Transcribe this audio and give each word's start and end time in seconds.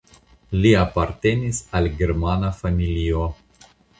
Li 0.63 0.71
apartenis 0.83 1.59
al 1.79 1.91
germana 2.01 2.51
familio. 2.63 3.29